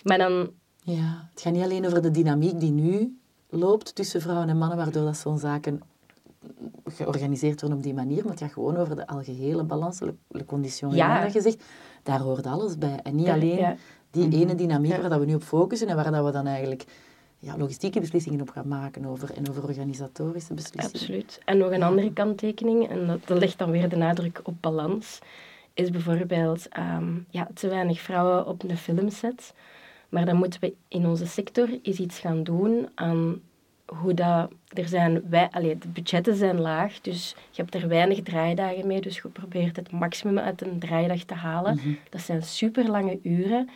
[0.03, 0.49] maar dan,
[0.83, 4.77] Ja, het gaat niet alleen over de dynamiek die nu loopt tussen vrouwen en mannen,
[4.77, 5.81] waardoor dat zo'n zaken
[6.85, 10.95] georganiseerd worden op die manier, maar het gaat gewoon over de algehele balans, le condition
[10.95, 11.21] Ja.
[11.21, 11.63] dat je zegt.
[12.03, 12.99] Daar hoort alles bij.
[13.03, 13.75] En niet alleen ja.
[14.11, 16.85] die ene dynamiek waar dat we nu op focussen en waar dat we dan eigenlijk
[17.39, 20.99] ja, logistieke beslissingen op gaan maken over, en over organisatorische beslissingen.
[20.99, 21.39] absoluut.
[21.45, 25.19] En nog een andere kanttekening, en dat, dat legt dan weer de nadruk op balans,
[25.73, 29.53] is bijvoorbeeld ehm, ja, te weinig vrouwen op een filmset.
[30.09, 33.41] Maar dan moeten we in onze sector eens iets gaan doen aan
[33.95, 34.51] hoe dat...
[34.69, 39.01] Er zijn wij, allee, de budgetten zijn laag, dus je hebt er weinig draaidagen mee.
[39.01, 41.79] Dus je probeert het maximum uit een draaidag te halen.
[42.09, 43.69] Dat zijn super lange uren.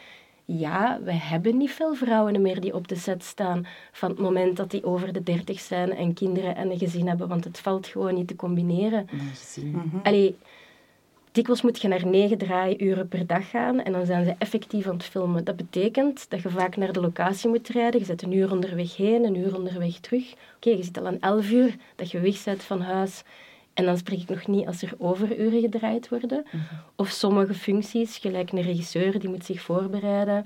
[0.46, 4.58] Ja, we hebben niet veel vrouwen meer die op de set staan van het moment
[4.58, 7.88] dat die over de dertig zijn en kinderen en een gezin hebben, want het valt
[7.88, 9.08] gewoon niet te combineren.
[9.56, 9.98] Mhm.
[10.04, 10.38] Allee,
[11.34, 14.94] dikwijls moet je naar negen draaiuren per dag gaan en dan zijn ze effectief aan
[14.94, 15.44] het filmen.
[15.44, 18.00] Dat betekent dat je vaak naar de locatie moet rijden.
[18.00, 20.34] Je zit een uur onderweg heen, een uur onderweg terug.
[20.56, 23.24] Oké, je zit al een elf uur dat je weg bent van huis.
[23.74, 26.46] En dan spreek ik nog niet als er overuren gedraaid worden.
[26.96, 30.46] Of sommige functies, gelijk een regisseur, die moet zich voorbereiden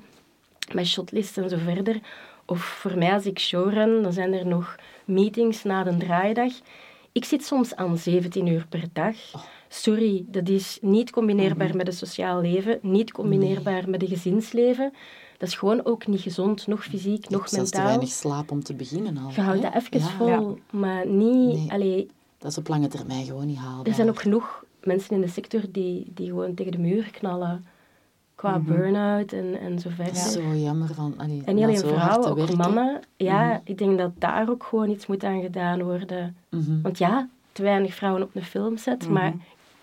[0.74, 2.00] met shotlist en zo verder.
[2.46, 6.54] Of voor mij, als ik showrun, dan zijn er nog meetings na de draaidag.
[7.12, 9.16] Ik zit soms aan 17 uur per dag.
[9.70, 14.94] Sorry, dat is niet combineerbaar met een sociaal leven, niet combineerbaar met een gezinsleven.
[15.38, 17.86] Dat is gewoon ook niet gezond, nog fysiek, nog Zelfs te mentaal.
[17.86, 19.32] weinig slaap om te beginnen al.
[19.36, 21.58] Je houdt dat even Ja, vol, maar niet...
[21.58, 21.72] Nee.
[21.72, 23.86] Allee, Dat is op lange termijn gewoon niet haalbaar.
[23.86, 27.66] er zijn ook genoeg mensen in de sector die, die gewoon tegen de muur knallen.
[28.36, 30.14] Qua burn-out en, en zo verder.
[30.14, 31.14] Dat is zo jammer van...
[31.18, 32.58] allee, En niet alleen vrouwen, te ook werken.
[32.58, 33.00] mannen.
[33.16, 36.36] Ja, ik denk dat daar ook gewoon iets moet aan gedaan worden.
[36.50, 36.82] Mhm.
[36.82, 39.34] Want ja, te weinig vrouwen op een filmset, maar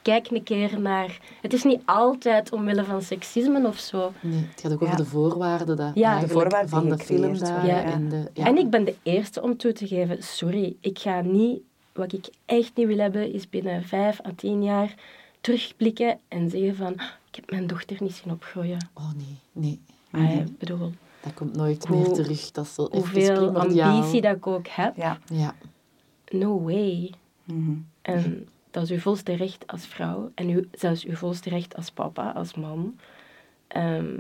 [0.04, 1.18] kijk een keer naar...
[1.40, 4.12] Het is niet altijd omwille van seksisme of zo.
[4.20, 6.20] Nee, het gaat ook over de voorwaarden dat Ja.
[6.20, 7.68] De voorwaarden van de film daar.
[7.84, 8.46] En, de, ja.
[8.46, 11.60] En ik ben de eerste om toe te geven, sorry, ik ga niet...
[11.92, 14.94] Wat ik echt niet wil hebben, is binnen vijf à tien jaar
[15.40, 16.96] terugblikken en zeggen van...
[16.96, 18.88] "Ah, Ik heb mijn dochter niet zien opgroeien.
[18.94, 19.80] Oh nee, nee.
[20.10, 22.50] Ah, ik bedoel, Dat komt nooit Hoe- meer terug.
[22.50, 25.18] Dat is zo hoeveel ambitie dat ik ook heb, Ja.
[25.32, 25.54] Ja,
[26.30, 27.10] no way.
[27.44, 27.72] Mhm.
[28.02, 30.32] En dat is uw volste recht als vrouw.
[30.34, 32.98] En uw, zelfs uw volste recht als papa, als man.
[33.68, 34.16] Ehm,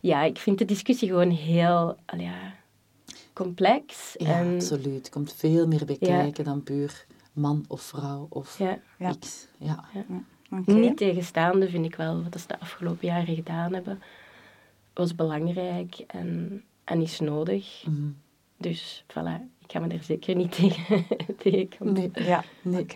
[0.00, 2.54] ja, ik vind de discussie gewoon heel ja,
[3.32, 4.14] complex.
[4.18, 5.08] ja en, absoluut.
[5.08, 6.06] Komt veel meer bij Ja.
[6.06, 9.14] kijken dan puur man of vrouw of Ja, Ja.
[9.18, 9.48] X.
[9.58, 9.84] Ja.
[10.50, 10.72] Oké.
[10.72, 14.02] Niet tegenstaande vind ik wel wat ze de afgelopen jaren gedaan hebben.
[14.94, 17.84] Was belangrijk en, en is nodig.
[17.86, 18.08] Mhm.
[18.56, 21.06] Dus voilà, ik ga me er zeker niet tegen,
[21.38, 22.86] tegen Nee, Ja, Nee.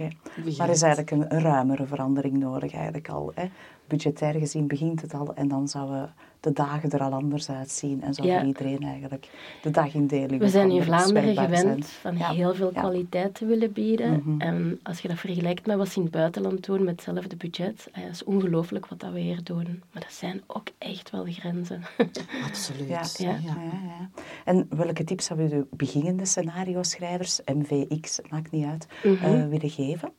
[0.57, 3.33] Maar er is eigenlijk een ruimere verandering nodig eigenlijk al.
[3.35, 3.49] Hè?
[3.89, 8.03] Budgetair gezien begint het al en dan zouden de dagen er al anders uitzien.
[8.03, 8.39] En zou Ja.
[8.39, 9.29] voor iedereen eigenlijk
[9.63, 11.83] de dagindeling We zijn in Vlaanderen gewend zijn.
[11.83, 12.31] van Ja.
[12.33, 12.81] heel veel Ja.
[12.81, 14.23] kwaliteit te willen bieden.
[14.25, 14.41] Mhm.
[14.41, 17.89] En als je dat vergelijkt met wat ze in het buitenland doen met hetzelfde budget,
[17.93, 19.83] eh, dat is ongelooflijk wat dat we hier doen.
[19.93, 21.83] Maar dat zijn ook echt wel grenzen.
[22.49, 22.89] Absoluut.
[22.89, 23.03] Ja.
[23.17, 23.31] Ja.
[23.31, 23.39] Ja.
[23.45, 24.09] Ja, ja.
[24.45, 29.25] En welke tips zou u de beginnende scenario-schrijvers, MVX, maakt niet uit, Mhm.
[29.25, 30.13] eh, willen geven?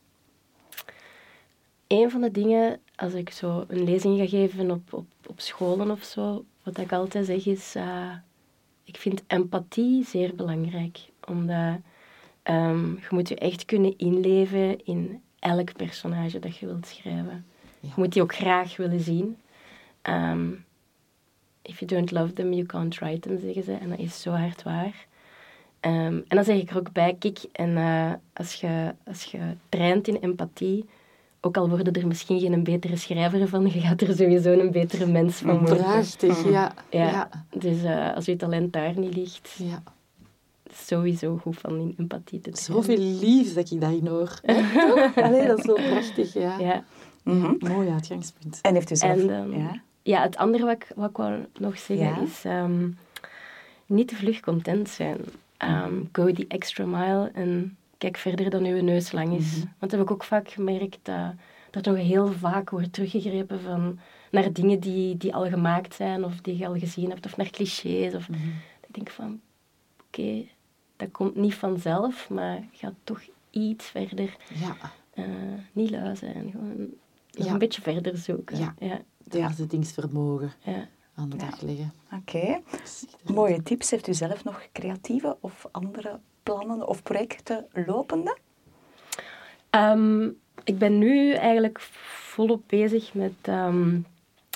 [1.86, 5.90] Een van de dingen, als ik zo een lezing ga geven op, op, op scholen
[5.90, 8.12] of zo, wat ik altijd zeg is, eh,
[8.84, 10.98] ik vind empathie zeer belangrijk.
[11.26, 11.76] Omdat
[12.42, 17.44] ehm, je moet je echt kunnen inleven in elk personage dat je wilt schrijven.
[17.80, 17.88] Ja.
[17.88, 19.36] Je moet die ook graag willen zien.
[20.02, 20.50] Ehm,
[21.62, 23.72] if you don't love them, you can't write them, zeggen ze.
[23.72, 25.06] En dat is zo hard waar.
[25.80, 29.56] Ehm, en dan zeg ik er ook bij, kijk, en eh, als, je, als je
[29.68, 30.84] traint in empathie,
[31.40, 35.06] ook al worden er misschien geen betere schrijver van, je gaat er sowieso een betere
[35.06, 35.76] mens van worden.
[35.76, 36.74] Prachtig, ja.
[36.90, 37.28] Ja, Ja.
[37.58, 39.82] dus eh, als je talent daar niet ligt, ja.
[40.72, 42.84] sowieso goed van in empathie te trainen.
[42.84, 44.40] Zoveel liefs dat ik daarin hoor.
[45.14, 46.58] Allee, dat is zo prachtig, ja.
[46.58, 46.84] Ja.
[47.22, 47.54] Mhm.
[47.58, 48.58] Mooi uitgangspunt.
[48.62, 49.18] En heeft u zelf...
[49.20, 49.80] En dan- ja?
[50.02, 52.20] ja, het andere wat ik, wat ik wou nog zeggen Ja?
[52.20, 52.88] is ehm,
[53.86, 55.18] niet te vlug content zijn.
[55.56, 59.58] Ehm, go the extra mile en kijk verder dan uw neus lang is.
[59.58, 61.34] Want dat heb ik ook vaak gemerkt dat
[61.70, 63.98] er toch heel vaak wordt teruggegrepen van,
[64.30, 67.50] naar dingen die, die al gemaakt zijn of die je al gezien hebt of naar
[67.50, 68.14] clichés.
[68.14, 68.28] Of,
[68.86, 69.40] Ik denk van,
[70.06, 70.44] oké,
[70.96, 74.36] dat komt niet vanzelf, maar ga toch iets verder.
[74.54, 74.76] Ja,
[75.14, 75.24] eh,
[75.72, 76.78] niet lui zijn, gewoon
[77.30, 77.52] nog Ja.
[77.52, 78.58] een beetje verder zoeken.
[78.58, 78.74] Ja.
[78.78, 80.88] ja, doorzettingsvermogen ja.
[81.14, 81.50] aan de Ja.
[81.50, 81.92] dag leggen.
[82.12, 82.60] Oké.
[83.34, 83.90] Mooie tips.
[83.90, 88.36] Heeft u zelf nog creatieve of andere plannen of projecten lopende?
[89.70, 90.28] Ehm,
[90.64, 93.98] ik ben nu eigenlijk volop bezig met ehm,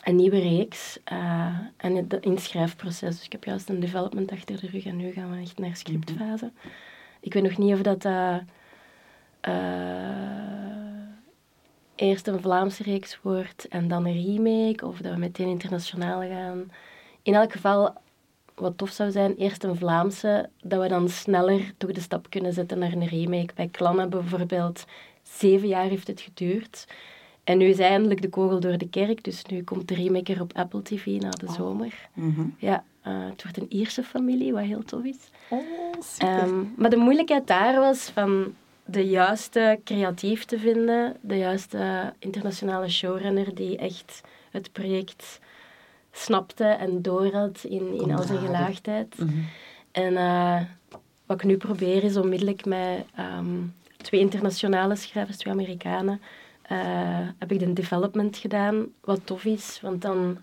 [0.05, 3.17] een nieuwe reeks eh, en het inschrijfproces.
[3.17, 5.77] Dus ik heb juist een development achter de rug en nu gaan we echt naar
[5.77, 6.53] scriptfase.
[7.21, 8.37] Ik weet nog niet of dat eh,
[9.41, 10.35] eh,
[11.95, 16.71] eerst een Vlaamse reeks wordt en dan een remake, of dat we meteen internationaal gaan.
[17.23, 17.95] In elk geval,
[18.55, 22.53] wat tof zou zijn, eerst een Vlaamse, dat we dan sneller toch de stap kunnen
[22.53, 23.55] zetten naar een remake.
[23.55, 24.85] Bij Klanna bijvoorbeeld,
[25.23, 26.87] zeven jaar heeft het geduurd.
[27.45, 30.41] En nu is eindelijk de kogel door de kerk, dus nu komt de remake er
[30.41, 32.09] op Apple TV na de zomer.
[32.13, 32.47] Mhm.
[32.59, 35.31] Ja, eh, het wordt een Ierse familie, wat heel tof is.
[35.49, 35.61] Oh,
[36.01, 36.29] super.
[36.29, 42.89] Ehm, maar de moeilijkheid daar was van de juiste creatief te vinden, de juiste internationale
[42.89, 45.41] showrunner die echt het project
[46.15, 49.19] snapte en doorhad in, in al zijn gelaagdheid.
[49.19, 49.39] Mhm.
[49.93, 50.61] En eh,
[51.27, 53.61] wat ik nu probeer is onmiddellijk met ehm,
[53.97, 56.21] twee internationale schrijvers, twee Amerikanen,
[56.63, 56.79] eh,
[57.39, 60.39] heb ik de development gedaan, wat tof is, want dan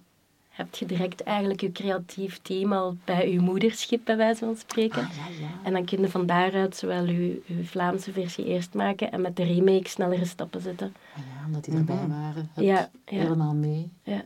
[0.50, 5.02] heb je direct eigenlijk je creatief team al bij je moederschip, bij wijze van spreken.
[5.02, 5.50] Ah, ja, ja.
[5.64, 9.36] En dan kun je van daaruit zowel je, je Vlaamse versie eerst maken en met
[9.36, 10.94] de remake snellere stappen zetten.
[11.16, 12.50] Ah, ja, omdat die erbij waren.
[12.54, 13.18] Hup, Ja, ja.
[13.18, 13.92] Helemaal mee.
[14.04, 14.24] Ja,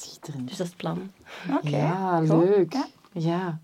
[0.00, 0.48] Schitterend.
[0.48, 1.10] dus dat is het plan.
[1.56, 1.68] Oké.
[1.76, 2.44] Ja, Cool.
[2.44, 2.72] leuk.
[2.72, 2.86] Ja.
[3.12, 3.60] Ja.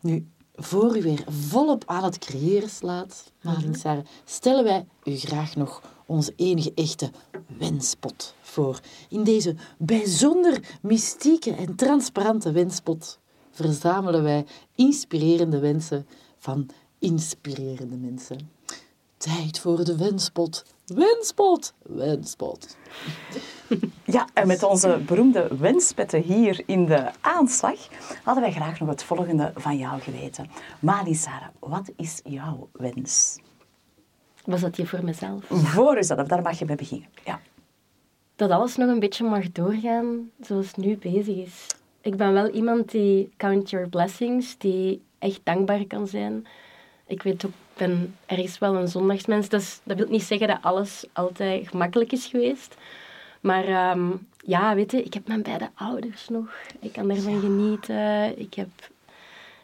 [0.00, 5.56] Nu, voor u weer volop aan het creëren slaat, Marien Sarre, stellen wij u graag
[5.56, 7.10] nog onze enige echte
[7.58, 8.80] wenspot voor.
[9.08, 13.18] In deze bijzonder mystieke en transparante wenspot
[13.50, 16.06] verzamelen wij inspirerende wensen
[16.38, 18.50] van inspirerende mensen.
[19.34, 20.64] Tijd voor de wenspot.
[20.86, 22.76] Wenspot, wenspot.
[24.04, 27.78] Ja, en met onze beroemde wenspetten hier in de aanslag
[28.22, 30.50] hadden wij graag nog het volgende van jou geweten.
[30.80, 33.38] Mali Sarah, wat is jouw wens?
[34.44, 35.44] Was dat hier voor mezelf?
[35.48, 37.08] Voor jezelf, daar mag je mee beginnen.
[37.24, 37.40] Ja.
[38.36, 41.66] dat alles nog een beetje mag doorgaan zoals het nu bezig is.
[42.00, 46.46] Ik ben wel iemand die count your blessings, die echt dankbaar kan zijn.
[47.06, 49.48] Ik weet ook, ben ergens wel een zondagsmens.
[49.48, 52.76] Dat, is, dat wil niet zeggen dat alles altijd gemakkelijk is geweest.
[53.40, 54.10] Maar ehm,
[54.44, 56.48] ja, weet je, ik heb mijn beide ouders nog.
[56.80, 58.38] Ik kan daarvan genieten.
[58.38, 58.68] Ik heb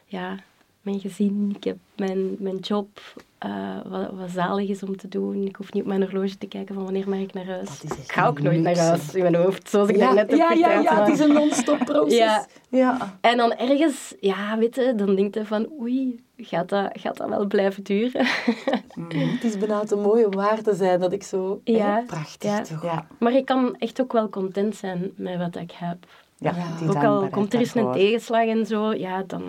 [0.07, 0.37] ja,
[0.83, 2.88] mijn gezin, ik heb mijn, mijn job,
[3.38, 3.51] eh,
[3.87, 5.47] wat, wat zalig is om te doen.
[5.47, 7.83] Ik hoef niet op mijn horloge te kijken van wanneer mag ik naar huis.
[7.83, 10.51] Ik ga ook nooit naar huis in mijn hoofd, zoals ik Ja, daarnet heb ja,
[10.53, 12.16] ja, verteld, ja, maar- het is een non-stop proces.
[12.18, 13.18] Ja, Ja.
[13.21, 17.29] en dan ergens, ja, weet je, dan denk je van oei, gaat dat, gaat dat
[17.29, 18.27] wel blijven duren?
[19.09, 21.61] Het is bijna te mooi om waar te zijn dat ik zo...
[21.64, 22.61] Ja, prachtig ja.
[22.62, 22.83] toch?
[22.83, 23.07] Ja.
[23.18, 25.97] maar ik kan echt ook wel content zijn met wat ik heb.
[26.38, 26.55] Ja,
[26.88, 29.42] ook al komt er eens een tegenslag en zo, ja, dan...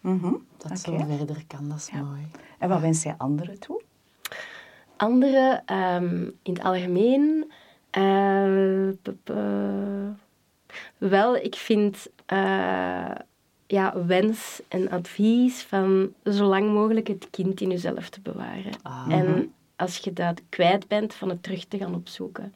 [0.00, 0.32] Mhm.
[0.56, 0.76] Dat Oké.
[0.76, 2.02] zo verder kan, dat is Ja.
[2.02, 2.26] mooi.
[2.58, 3.82] En wat wens jij anderen toe?
[4.96, 7.50] Anderen, ehm, in het algemeen,
[7.90, 8.88] eh,
[10.98, 13.10] wel, ik vind eh,
[13.66, 18.72] ja, wens en advies van zo lang mogelijk het kind in jezelf te bewaren.
[18.82, 19.06] Ah.
[19.08, 22.54] En als je dat kwijt bent, van het terug te gaan opzoeken.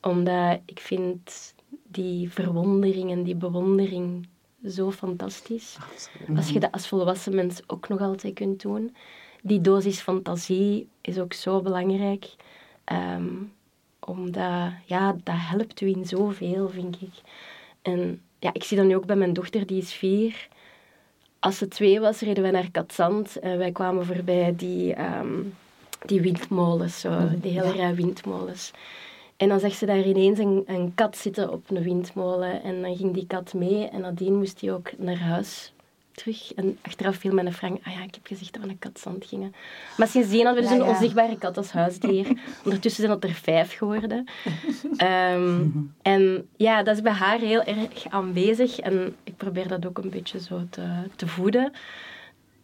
[0.00, 4.26] Omdat ik vind die verwondering en die bewondering
[4.68, 5.76] zo fantastisch.
[5.92, 6.36] Absoluut.
[6.38, 8.94] Als je dat als volwassen mens ook nog altijd kunt doen.
[9.42, 12.34] Die dosis fantasie is ook zo belangrijk.
[12.84, 13.34] Ehm,
[14.00, 17.14] omdat, ja, dat helpt u in zoveel, vind ik.
[17.82, 20.48] En ja, ik zie dat nu ook bij mijn dochter, die is vier.
[21.38, 25.42] Als ze twee was, reden wij naar Katzand en wij kwamen voorbij die, ehm,
[26.06, 28.70] die windmolens, zo, die hele rij windmolens.
[29.42, 32.62] En dan zag ze daar ineens een, een kat zitten op een windmolen.
[32.62, 35.72] En dan ging die kat mee en nadien moest hij ook naar huis
[36.12, 36.54] terug.
[36.54, 39.54] En achteraf viel mijn Frank, ah ja, ik heb gezegd dat we een katzand gingen.
[39.96, 42.26] Maar sindsdien hadden we dus Ja, een onzichtbare kat als huisdier.
[42.64, 44.26] Ondertussen zijn dat er vijf geworden.
[44.96, 45.66] Ehm,
[46.02, 48.78] en ja, dat is bij haar heel erg aanwezig.
[48.78, 51.72] En ik probeer dat ook een beetje zo te, te voeden.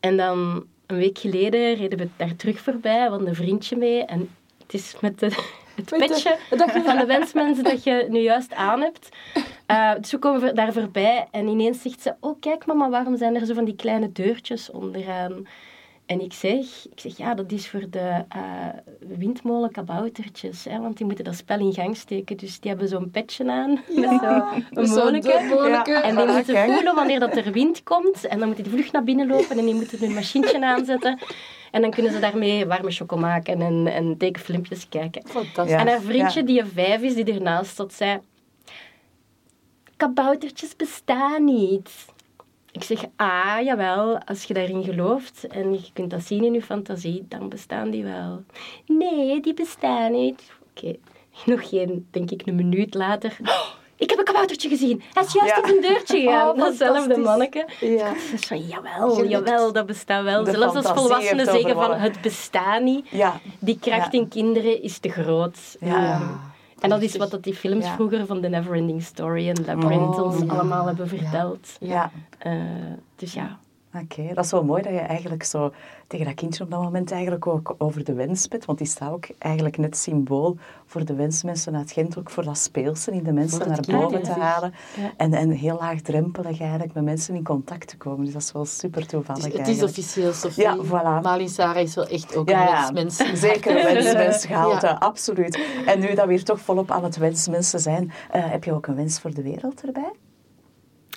[0.01, 3.07] En dan een week geleden reden we daar terug voorbij.
[3.07, 4.05] Hadden een vriendje mee.
[4.05, 6.37] En het is met de, het petje
[6.85, 9.09] van de wensmensen dat je nu juist aan hebt.
[9.67, 12.15] Eh, dus we komen daar voorbij en ineens zegt ze...
[12.21, 15.47] Oh, kijk mama, waarom zijn er zo van die kleine deurtjes onderaan?
[16.09, 18.69] En ik zeg, ik zeg ja, dat is voor de eh
[19.19, 20.65] windmolenkaboutertjes.
[20.65, 22.37] Hè, want die moeten dat spel in gang steken.
[22.37, 25.23] Dus die hebben zo'n petje aan met zo een.
[25.23, 26.03] Ja.
[26.03, 26.73] En die moeten kijk.
[26.73, 28.27] voelen wanneer dat er wind komt.
[28.27, 31.19] En dan moeten die vlug naar binnen lopen en die moeten hun machientje aanzetten.
[31.71, 35.23] En dan kunnen ze daarmee warme choco maken en, en tekenfilmpjes kijken.
[35.27, 35.75] Fantastisch.
[35.75, 36.47] En haar vriendje, ja.
[36.47, 38.21] die vijf is, die ernaast zat, zei...
[39.97, 41.91] Kaboutertjes bestaan niet.
[42.73, 46.63] Ik zeg, ah, jawel, als je daarin gelooft en je kunt dat zien in je
[46.63, 48.43] fantasie, dan bestaan die wel.
[48.87, 50.43] Nee, die bestaan niet.
[50.71, 50.97] Oké,
[51.53, 53.37] nog geen, denk ik, een minuut later.
[53.43, 55.03] "Oh, ik heb een kaboutertje gezien.
[55.13, 55.63] Hij is juist Ja.
[55.63, 56.49] in zijn deurtje gegaan.
[56.51, 57.67] Oh, Datzelfde manneke.
[57.81, 58.13] Ja.
[58.31, 59.31] Dus van, jawel, Gelukt.
[59.31, 60.45] jawel, dat bestaat wel.
[60.45, 63.09] De Zelfs als volwassenen zeggen van, het bestaat niet.
[63.09, 64.19] Ja, Die kracht Ja.
[64.19, 65.77] in kinderen is te groot.
[65.81, 66.13] Ja.
[66.13, 66.27] Ehm,
[66.81, 67.95] en dat is wat dat die films Ja.
[67.95, 71.77] vroeger van The Neverending Story en Labyrinth Oh, ons allemaal hebben verteld.
[71.81, 72.11] ja.
[72.39, 72.53] Eh,
[73.17, 73.59] dus ja.
[73.95, 75.73] Oké, dat is wel mooi dat je eigenlijk zo
[76.07, 79.27] tegen dat kindje op dat moment eigenlijk ook over de wenspet, want die staat ook
[79.39, 83.69] eigenlijk net symbool voor de wensmensen uit Gent, ook voor dat speelsen in de mensen
[83.69, 84.75] naar boven te halen.
[84.97, 85.13] Ja.
[85.17, 88.25] En, en heel laagdrempelig eigenlijk met mensen in contact te komen.
[88.25, 89.99] Dus dat is wel super toevallig Het is, het is eigenlijk.
[89.99, 90.63] officieel, Sophie.
[90.63, 91.23] Ja, voilà.
[91.23, 93.41] Malin Sarah is wel echt ook Ja, een ja, wensmens.
[93.41, 94.93] zeker een wensmens gehaald, Ja.
[94.99, 95.59] absoluut.
[95.87, 98.87] En nu dat we hier toch volop aan het wensmensen zijn, eh, heb je ook
[98.87, 100.13] een wens voor de wereld erbij?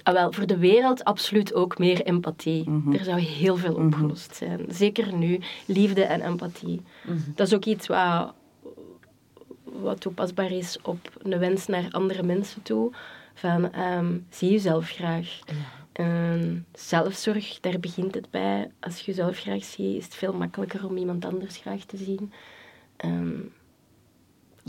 [0.03, 2.69] Ah, wel, voor de wereld absoluut ook meer empathie.
[2.93, 4.65] Er zou heel veel opgelost zijn.
[4.69, 6.81] Zeker nu, liefde en empathie.
[7.35, 8.33] Dat is ook iets wat,
[9.63, 12.91] wat toepasbaar is op een wens naar andere mensen toe.
[13.33, 15.39] Van, ehm, zie jezelf graag.
[15.91, 18.71] Ehm, zelfzorg, daar begint het bij.
[18.79, 22.31] Als je jezelf graag ziet, is het veel makkelijker om iemand anders graag te zien.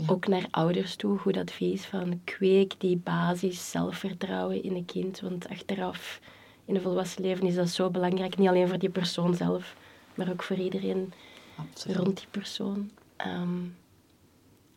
[0.07, 5.19] Ook naar ouders toe, goed advies van kweek die basis zelfvertrouwen in een kind.
[5.19, 6.19] Want achteraf,
[6.65, 8.37] in een volwassen leven, is dat zo belangrijk.
[8.37, 9.75] Niet alleen voor die persoon zelf,
[10.15, 11.13] maar ook voor iedereen
[11.55, 11.97] Absoluut.
[11.97, 12.91] rond die persoon.
[13.15, 13.59] Ehm,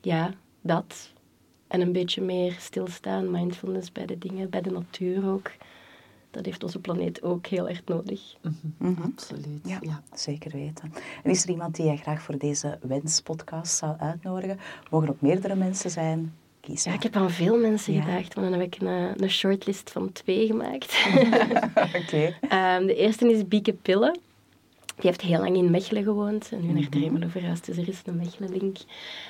[0.01, 1.13] ja, dat.
[1.67, 5.51] En een beetje meer stilstaan, mindfulness bij de dingen, bij de natuur ook.
[6.37, 8.21] Dat heeft onze planeet ook heel erg nodig.
[9.05, 9.61] Absoluut.
[9.65, 10.03] Ja, Ja.
[10.15, 10.93] zeker weten.
[11.23, 14.59] En is er iemand die jij graag voor deze wenspodcast zou uitnodigen?
[14.91, 16.35] Mogen ook meerdere mensen zijn?
[16.61, 18.03] Kies Ja, ik heb aan veel mensen Ja.
[18.03, 21.07] gedacht, maar dan heb ik een, een shortlist van twee gemaakt.
[22.03, 22.35] Oké.
[22.49, 24.17] Ehm, de eerste is Bieke Pille.
[24.97, 28.03] Die heeft heel lang in Mechelen gewoond en nu naar Dremelo verhuisd, dus er is
[28.05, 28.77] een Mechelen-link.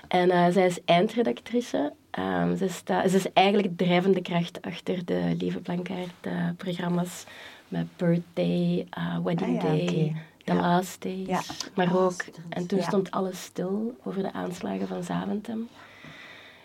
[0.08, 1.92] En eh, zij is eindredactrice.
[2.10, 7.24] Ehm, ze, sta, ze is eigenlijk de drijvende kracht achter de Lieve Blankaart eh, programma's
[7.68, 10.16] met Birthday, eh, Wedding Ah ja, Day.
[10.44, 10.60] The Ja.
[10.60, 11.26] Last Days.
[11.26, 11.40] Ja.
[11.74, 15.68] Maar Ah, ook, en toen stond alles stil over de aanslagen van Zaventem.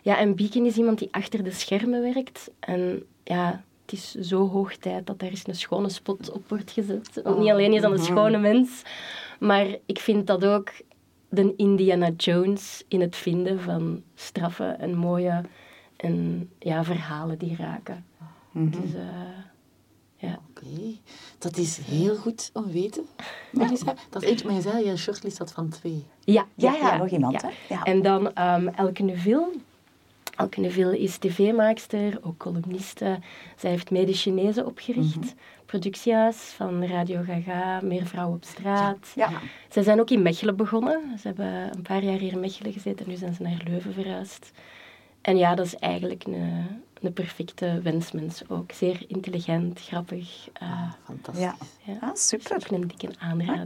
[0.02, 2.50] Ja, en Beacon is iemand die achter de schermen werkt.
[2.60, 6.72] En ja, het is zo hoog tijd dat daar eens een schone spot op wordt
[6.72, 7.22] gezet.
[7.24, 8.82] Want niet alleen is dat een schone mens,
[9.40, 10.72] maar ik vind dat ook
[11.30, 15.42] de Indiana Jones in het vinden van straffe en mooie
[15.98, 18.06] en, ja, verhalen die raken.
[18.52, 19.02] Dus eh,
[20.16, 20.40] ja.
[20.50, 20.98] Oké,
[21.38, 23.06] dat is heel goed om weten.
[23.52, 23.96] Melissa.
[24.10, 26.06] Dat is eentje, maar je zei je een shortlist had van twee.
[26.20, 27.50] Ja, Ja, ja, nog iemand, hè?
[27.70, 27.84] Ja.
[27.84, 29.52] En dan ehm, Elke Neuville.
[30.36, 33.20] Elke Neuville is tv-maakster, ook columniste.
[33.56, 35.16] Zij heeft Mede Chinezen opgericht.
[35.16, 35.28] Mhm.
[35.66, 39.12] Productiehuis van Radio Gaga, Meer Vrouwen op Straat.
[39.16, 39.30] Ja.
[39.70, 41.02] Zij zijn ook in Mechelen begonnen.
[41.20, 43.94] Ze hebben een paar jaar hier in Mechelen gezeten en nu zijn ze naar Leuven
[43.94, 44.52] verhuisd.
[45.22, 46.66] En ja, dat is eigenlijk een,
[47.02, 48.72] een perfecte wensmens ook.
[48.72, 50.48] Zeer intelligent, grappig.
[50.54, 51.44] eh, Fantastisch.
[51.44, 51.56] Ja.
[51.84, 51.98] ja.
[52.02, 52.56] Ah, super.
[52.56, 53.60] Ook een dikke aanrader.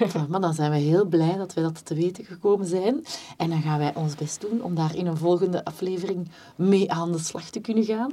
[0.00, 0.08] Oké.
[0.10, 3.04] Voilà, maar dan zijn we heel blij dat wij dat te weten gekomen zijn.
[3.36, 7.12] En dan gaan wij ons best doen om daar in een volgende aflevering mee aan
[7.12, 8.12] de slag te kunnen gaan.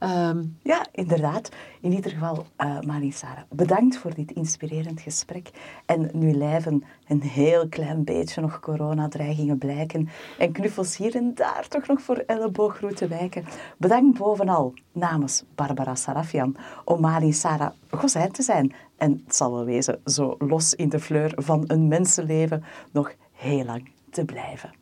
[0.00, 1.48] Ehm, Ja, inderdaad.
[1.80, 5.50] In ieder geval, eh Marie Sarah, bedankt voor dit inspirerend gesprek.
[5.86, 11.66] En nu lijven een heel klein beetje nog coronadreigingen blijken en knuffels hier en daar
[11.68, 13.44] toch nog voor ellebooggroeten wijken.
[13.76, 18.72] Bedankt bovenal namens Barbara Sarafian om Marie Sarah Gozijn te zijn.
[18.96, 23.64] En het zal wel wezen zo los in de fleur van een mensenleven nog heel
[23.64, 24.79] lang te blijven.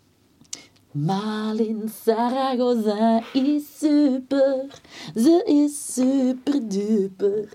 [1.07, 4.65] Malin Zaragoza is super.
[5.15, 7.49] Ze is super duper.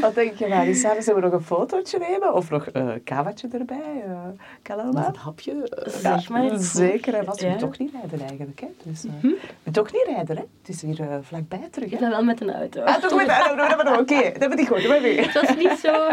[0.00, 0.74] Wat denk je, Marie?
[0.74, 2.34] Samen zullen we nog een fotootje nemen?
[2.34, 4.04] Of nog een uh, kavaatje erbij?
[4.06, 4.18] Uh,
[4.62, 5.08] kan allemaal?
[5.08, 5.52] Een hapje?
[5.52, 6.58] Uh, zeg maar.
[6.58, 7.48] Zeker, en wat ja.
[7.48, 8.60] moet toch niet rijden eigenlijk.
[8.60, 8.66] Hè?
[8.82, 9.28] Dus, uh, hm?
[9.62, 10.42] Je toch niet rijden, hè?
[10.60, 11.88] Het is hier uh, vlakbij terug.
[11.88, 11.94] Hè?
[11.94, 12.82] Ik ben wel met een auto.
[12.82, 13.90] Ah, toch met een auto?
[13.92, 14.82] Oké, okay, dat ben ik goed.
[14.82, 15.32] Dat ik.
[15.32, 15.92] Dat is niet zo,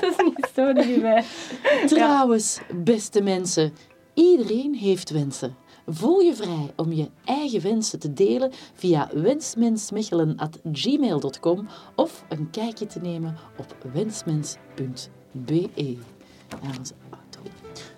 [0.00, 1.24] dat is niet zo niet bij.
[1.86, 3.72] Trouwens, beste mensen,
[4.20, 5.56] iedereen heeft wensen.
[5.86, 12.98] Voel je vrij om je eigen wensen te delen via wensmensmechelen.gmail.com of een kijkje te
[12.98, 15.96] nemen op wensmens.be.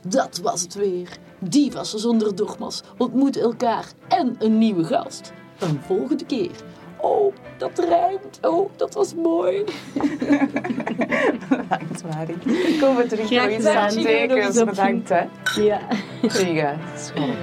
[0.09, 1.19] Dat was het weer.
[1.41, 5.33] Divas zonder dogma's ontmoeten elkaar en een nieuwe gast.
[5.59, 6.51] Een volgende keer.
[7.03, 8.39] Oh, dat rijmt.
[8.43, 9.65] Oh, dat was mooi.
[11.69, 12.79] bedankt, Marie.
[12.81, 13.91] Kom we terug nog eens aan.
[13.91, 15.09] Zeker, bedankt.
[15.09, 15.23] Hè.
[15.61, 15.81] Ja.
[16.29, 16.79] Tegen.
[16.97, 17.35] Schoon.